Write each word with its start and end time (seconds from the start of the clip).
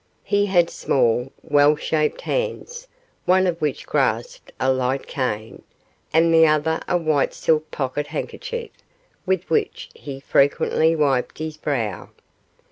He 0.23 0.47
had 0.47 0.71
small, 0.71 1.31
well 1.43 1.75
shaped 1.75 2.21
hands, 2.21 2.87
one 3.25 3.45
of 3.45 3.61
which 3.61 3.85
grasped 3.85 4.51
a 4.59 4.73
light 4.73 5.05
cane, 5.05 5.61
and 6.11 6.33
the 6.33 6.47
other 6.47 6.81
a 6.87 6.97
white 6.97 7.35
silk 7.35 7.69
pocket 7.69 8.07
handkerchief, 8.07 8.71
with 9.27 9.47
which 9.51 9.91
he 9.93 10.19
frequently 10.19 10.95
wiped 10.95 11.37
his 11.37 11.55
brow. 11.55 12.09